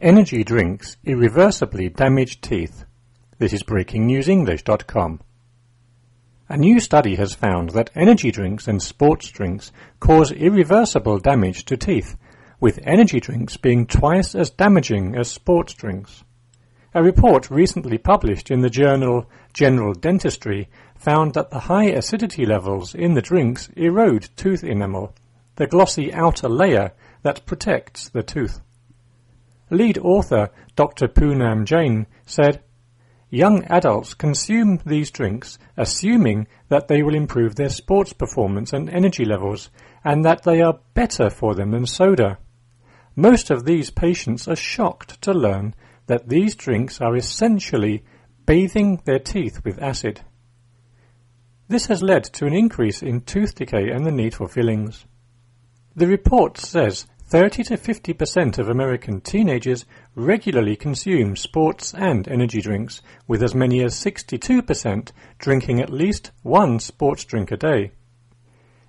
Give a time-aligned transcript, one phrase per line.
[0.00, 2.84] Energy drinks irreversibly damage teeth.
[3.38, 5.20] This is breakingnewsenglish.com.
[6.50, 11.78] A new study has found that energy drinks and sports drinks cause irreversible damage to
[11.78, 12.14] teeth,
[12.60, 16.24] with energy drinks being twice as damaging as sports drinks.
[16.92, 20.68] A report recently published in the journal General Dentistry
[20.98, 25.14] found that the high acidity levels in the drinks erode tooth enamel,
[25.54, 26.92] the glossy outer layer
[27.22, 28.60] that protects the tooth.
[29.70, 31.08] Lead author Dr.
[31.08, 32.62] Poonam Jain said,
[33.30, 39.24] Young adults consume these drinks assuming that they will improve their sports performance and energy
[39.24, 39.70] levels
[40.04, 42.38] and that they are better for them than soda.
[43.16, 45.74] Most of these patients are shocked to learn
[46.06, 48.04] that these drinks are essentially
[48.44, 50.20] bathing their teeth with acid.
[51.66, 55.04] This has led to an increase in tooth decay and the need for fillings.
[55.96, 63.02] The report says 30 to 50% of American teenagers regularly consume sports and energy drinks,
[63.26, 67.90] with as many as 62% drinking at least one sports drink a day.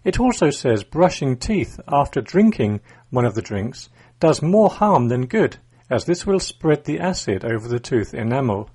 [0.03, 5.25] It also says brushing teeth after drinking one of the drinks does more harm than
[5.25, 5.57] good,
[5.89, 8.69] as this will spread the acid over the tooth enamel.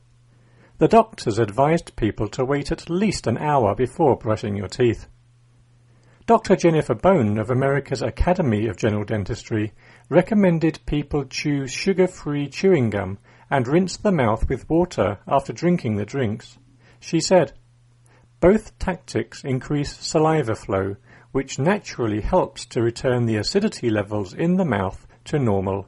[0.78, 5.06] The doctors advised people to wait at least an hour before brushing your teeth.
[6.32, 6.56] Dr.
[6.56, 9.74] Jennifer Bone of America's Academy of General Dentistry
[10.08, 13.18] recommended people chew sugar-free chewing gum
[13.50, 16.56] and rinse the mouth with water after drinking the drinks.
[17.00, 17.52] She said,
[18.40, 20.96] both tactics increase saliva flow,
[21.32, 25.86] which naturally helps to return the acidity levels in the mouth to normal.